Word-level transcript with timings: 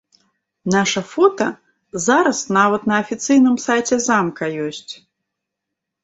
Наша 0.75 1.01
фота 1.09 1.47
зараз 2.05 2.39
нават 2.57 2.87
на 2.91 2.95
афіцыйным 3.01 3.59
сайце 3.65 3.99
замка 4.07 4.49
ёсць. 4.65 4.89